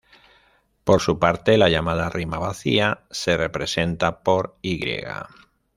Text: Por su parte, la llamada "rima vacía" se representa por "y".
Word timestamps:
Por 0.83 0.99
su 0.99 1.19
parte, 1.19 1.59
la 1.59 1.69
llamada 1.69 2.09
"rima 2.09 2.39
vacía" 2.39 3.03
se 3.11 3.37
representa 3.37 4.23
por 4.23 4.57
"y". 4.63 4.83